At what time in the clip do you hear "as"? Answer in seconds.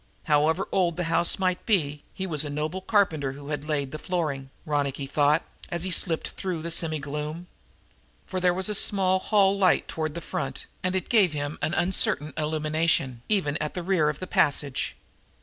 5.69-5.83